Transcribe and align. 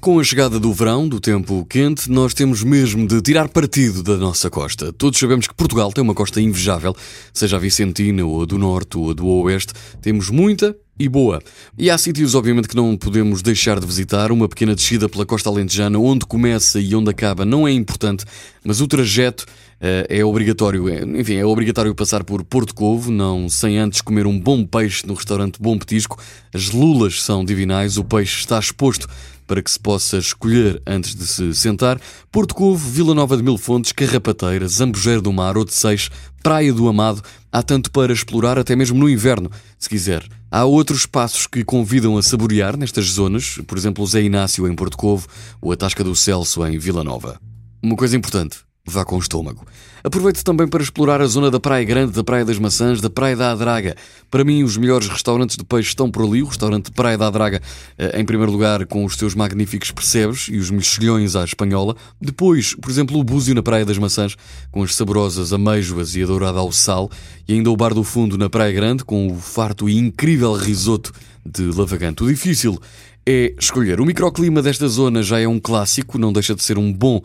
Com 0.00 0.20
a 0.20 0.24
chegada 0.24 0.60
do 0.60 0.72
verão, 0.72 1.08
do 1.08 1.18
tempo 1.18 1.66
quente, 1.68 2.08
nós 2.08 2.32
temos 2.32 2.62
mesmo 2.62 3.04
de 3.04 3.20
tirar 3.20 3.48
partido 3.48 4.00
da 4.00 4.16
nossa 4.16 4.48
costa. 4.48 4.92
Todos 4.92 5.18
sabemos 5.18 5.48
que 5.48 5.54
Portugal 5.54 5.92
tem 5.92 6.04
uma 6.04 6.14
costa 6.14 6.40
invejável, 6.40 6.94
seja 7.34 7.56
a 7.56 7.58
Vicentina, 7.58 8.24
ou 8.24 8.42
a 8.42 8.46
do 8.46 8.58
Norte, 8.58 8.96
ou 8.96 9.10
a 9.10 9.12
do 9.12 9.26
Oeste. 9.26 9.72
Temos 10.00 10.30
muita 10.30 10.74
e 10.98 11.08
boa. 11.08 11.42
E 11.76 11.90
há 11.90 11.98
sítios, 11.98 12.36
obviamente, 12.36 12.68
que 12.68 12.76
não 12.76 12.96
podemos 12.96 13.42
deixar 13.42 13.80
de 13.80 13.86
visitar. 13.86 14.30
Uma 14.30 14.48
pequena 14.48 14.72
descida 14.72 15.08
pela 15.08 15.26
costa 15.26 15.50
alentejana, 15.50 15.98
onde 15.98 16.24
começa 16.26 16.80
e 16.80 16.94
onde 16.94 17.10
acaba, 17.10 17.44
não 17.44 17.66
é 17.66 17.72
importante, 17.72 18.24
mas 18.64 18.80
o 18.80 18.86
trajeto 18.86 19.42
uh, 19.42 20.06
é 20.08 20.24
obrigatório. 20.24 20.88
É, 20.88 21.02
enfim, 21.02 21.34
é 21.34 21.44
obrigatório 21.44 21.92
passar 21.92 22.22
por 22.22 22.44
Porto 22.44 22.72
Covo, 22.72 23.10
não 23.10 23.48
sem 23.48 23.76
antes 23.78 24.00
comer 24.00 24.28
um 24.28 24.38
bom 24.38 24.64
peixe 24.64 25.04
no 25.06 25.14
restaurante 25.14 25.60
Bom 25.60 25.76
Petisco. 25.76 26.18
As 26.54 26.70
lulas 26.70 27.20
são 27.20 27.44
divinais, 27.44 27.98
o 27.98 28.04
peixe 28.04 28.38
está 28.38 28.60
exposto 28.60 29.08
para 29.48 29.62
que 29.62 29.70
se 29.70 29.80
possa 29.80 30.18
escolher 30.18 30.80
antes 30.86 31.14
de 31.14 31.26
se 31.26 31.52
sentar. 31.54 31.98
Porto 32.30 32.54
Covo, 32.54 32.88
Vila 32.88 33.14
Nova 33.14 33.36
de 33.36 33.42
Mil 33.42 33.56
Fontes, 33.56 33.90
Carrapateira, 33.90 34.68
Zambujeiro 34.68 35.22
do 35.22 35.32
Mar, 35.32 35.56
Odeceixe, 35.56 36.10
Praia 36.42 36.72
do 36.72 36.86
Amado. 36.86 37.22
Há 37.50 37.62
tanto 37.62 37.90
para 37.90 38.12
explorar 38.12 38.58
até 38.58 38.76
mesmo 38.76 38.98
no 38.98 39.08
inverno, 39.08 39.50
se 39.78 39.88
quiser. 39.88 40.22
Há 40.50 40.64
outros 40.64 41.00
espaços 41.00 41.46
que 41.46 41.64
convidam 41.64 42.18
a 42.18 42.22
saborear 42.22 42.76
nestas 42.76 43.06
zonas, 43.06 43.58
por 43.66 43.76
exemplo, 43.76 44.04
o 44.04 44.06
Zé 44.06 44.22
Inácio 44.22 44.68
em 44.68 44.74
Porto 44.74 44.96
Covo 44.98 45.26
ou 45.60 45.72
a 45.72 45.76
Tasca 45.76 46.04
do 46.04 46.14
Celso 46.14 46.64
em 46.66 46.78
Vila 46.78 47.02
Nova. 47.02 47.40
Uma 47.82 47.96
coisa 47.96 48.16
importante, 48.16 48.58
vá 48.88 49.04
com 49.04 49.16
o 49.16 49.18
estômago. 49.18 49.64
Aproveite 50.02 50.44
também 50.44 50.68
para 50.68 50.82
explorar 50.82 51.20
a 51.20 51.26
zona 51.26 51.50
da 51.50 51.58
Praia 51.58 51.84
Grande, 51.84 52.12
da 52.12 52.22
Praia 52.22 52.44
das 52.44 52.58
Maçãs, 52.58 53.00
da 53.00 53.10
Praia 53.10 53.36
da 53.36 53.50
Adraga. 53.50 53.96
Para 54.30 54.44
mim, 54.44 54.62
os 54.62 54.76
melhores 54.76 55.08
restaurantes 55.08 55.56
de 55.56 55.64
peixe 55.64 55.88
estão 55.88 56.10
por 56.10 56.24
ali. 56.24 56.42
O 56.42 56.46
restaurante 56.46 56.92
Praia 56.92 57.18
da 57.18 57.26
Adraga, 57.26 57.60
eh, 57.98 58.20
em 58.20 58.24
primeiro 58.24 58.52
lugar, 58.52 58.86
com 58.86 59.04
os 59.04 59.16
seus 59.16 59.34
magníficos 59.34 59.90
percebes 59.90 60.48
e 60.48 60.56
os 60.56 60.70
mexilhões 60.70 61.34
à 61.34 61.44
espanhola. 61.44 61.96
Depois, 62.20 62.74
por 62.74 62.90
exemplo, 62.90 63.18
o 63.18 63.24
Búzio 63.24 63.54
na 63.54 63.62
Praia 63.62 63.84
das 63.84 63.98
Maçãs, 63.98 64.36
com 64.70 64.82
as 64.82 64.94
saborosas 64.94 65.52
ameijoas 65.52 66.14
e 66.14 66.22
a 66.22 66.26
dourada 66.26 66.60
ao 66.60 66.70
sal. 66.70 67.10
E 67.48 67.54
ainda 67.54 67.70
o 67.70 67.76
Bar 67.76 67.94
do 67.94 68.04
Fundo 68.04 68.36
na 68.36 68.50
Praia 68.50 68.72
Grande, 68.72 69.02
com 69.02 69.28
o 69.28 69.36
farto 69.36 69.88
e 69.88 69.96
incrível 69.96 70.52
risoto 70.52 71.12
de 71.46 71.62
lavagante. 71.62 72.22
O 72.22 72.28
difícil 72.28 72.78
é 73.26 73.54
escolher. 73.58 74.00
O 74.00 74.06
microclima 74.06 74.62
desta 74.62 74.88
zona 74.88 75.22
já 75.22 75.38
é 75.38 75.46
um 75.46 75.60
clássico, 75.60 76.18
não 76.18 76.32
deixa 76.32 76.54
de 76.54 76.62
ser 76.62 76.78
um 76.78 76.90
bom 76.90 77.18
uh, 77.18 77.22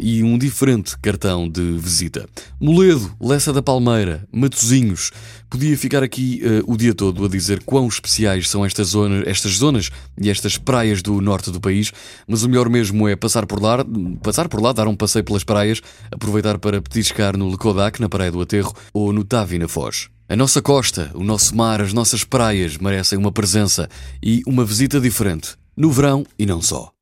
e 0.00 0.22
um 0.22 0.38
diferente 0.38 0.96
cartão 0.98 1.48
de 1.48 1.78
visita. 1.78 2.28
Moledo, 2.60 3.12
Lessa 3.20 3.52
da 3.52 3.60
Palmeira, 3.60 4.24
Matozinhos. 4.30 5.10
Podia 5.50 5.76
ficar 5.76 6.02
aqui 6.02 6.40
uh, 6.44 6.72
o 6.72 6.76
dia 6.76 6.94
todo 6.94 7.24
a 7.24 7.28
dizer 7.28 7.60
quão 7.64 7.88
especiais 7.88 8.48
são 8.48 8.64
estas 8.64 8.88
zonas, 8.88 9.26
estas 9.26 9.56
zonas 9.56 9.90
e 10.16 10.30
estas 10.30 10.56
praias 10.56 11.02
do 11.02 11.20
norte 11.20 11.50
do 11.50 11.60
país, 11.60 11.92
mas 12.26 12.44
o 12.44 12.48
melhor 12.48 12.68
mesmo 12.68 13.08
é 13.08 13.16
passar 13.16 13.44
por 13.44 13.60
lá, 13.60 13.84
passar 14.22 14.48
por 14.48 14.62
lá, 14.62 14.72
dar 14.72 14.86
um 14.86 14.94
passeio 14.94 15.24
pelas 15.24 15.42
praias, 15.42 15.82
aproveitar 16.10 16.56
para 16.58 16.80
petiscar 16.80 17.36
no 17.36 17.50
Lecodac, 17.50 18.00
na 18.00 18.08
Praia 18.08 18.30
do 18.30 18.40
Aterro, 18.40 18.72
ou 18.94 19.12
no 19.12 19.24
Tavi, 19.24 19.51
Foz. 19.68 20.08
A 20.28 20.36
nossa 20.36 20.62
costa, 20.62 21.10
o 21.14 21.24
nosso 21.24 21.56
mar, 21.56 21.80
as 21.80 21.92
nossas 21.92 22.24
praias 22.24 22.76
merecem 22.78 23.18
uma 23.18 23.32
presença 23.32 23.88
e 24.22 24.42
uma 24.46 24.64
visita 24.64 25.00
diferente, 25.00 25.56
no 25.76 25.90
verão 25.90 26.24
e 26.38 26.46
não 26.46 26.62
só. 26.62 26.92